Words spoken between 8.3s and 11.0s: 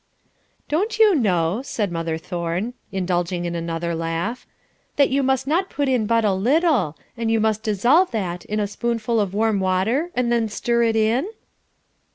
in a spoonful of warm water and then stir it